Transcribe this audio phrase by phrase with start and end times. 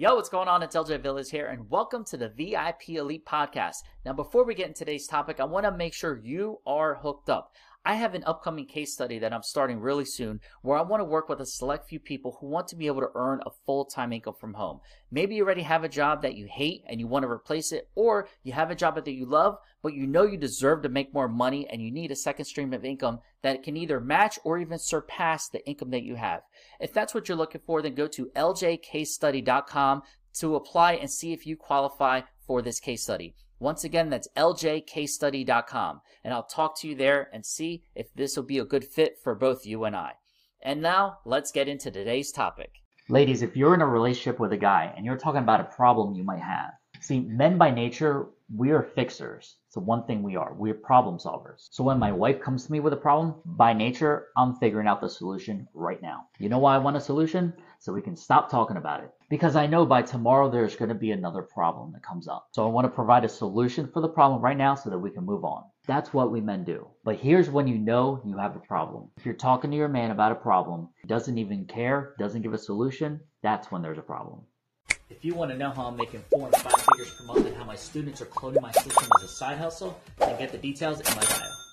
[0.00, 0.62] Yo, what's going on?
[0.62, 3.78] It's LJ Villas here, and welcome to the VIP Elite Podcast.
[4.06, 7.28] Now, before we get into today's topic, I want to make sure you are hooked
[7.28, 7.52] up.
[7.88, 11.06] I have an upcoming case study that I'm starting really soon where I want to
[11.06, 13.86] work with a select few people who want to be able to earn a full
[13.86, 14.80] time income from home.
[15.10, 17.88] Maybe you already have a job that you hate and you want to replace it,
[17.94, 21.14] or you have a job that you love, but you know you deserve to make
[21.14, 24.58] more money and you need a second stream of income that can either match or
[24.58, 26.42] even surpass the income that you have.
[26.80, 30.02] If that's what you're looking for, then go to ljcasestudy.com
[30.40, 33.34] to apply and see if you qualify for this case study.
[33.60, 38.44] Once again, that's ljcasestudy.com, and I'll talk to you there and see if this will
[38.44, 40.12] be a good fit for both you and I.
[40.62, 42.70] And now, let's get into today's topic.
[43.08, 46.14] Ladies, if you're in a relationship with a guy and you're talking about a problem
[46.14, 49.56] you might have, see, men by nature, we are fixers.
[49.68, 51.68] So one thing we are, we're problem solvers.
[51.70, 55.02] So when my wife comes to me with a problem, by nature, I'm figuring out
[55.02, 56.28] the solution right now.
[56.38, 57.52] You know why I want a solution?
[57.78, 59.10] So we can stop talking about it.
[59.28, 62.48] Because I know by tomorrow there's going to be another problem that comes up.
[62.52, 65.10] So I want to provide a solution for the problem right now so that we
[65.10, 65.64] can move on.
[65.86, 66.88] That's what we men do.
[67.04, 69.10] But here's when you know you have a problem.
[69.18, 72.58] If you're talking to your man about a problem, doesn't even care, doesn't give a
[72.58, 74.40] solution, that's when there's a problem.
[75.10, 77.56] If you want to know how I'm making four and five figures per month and
[77.56, 81.00] how my students are cloning my system as a side hustle, then get the details
[81.00, 81.67] in my bio.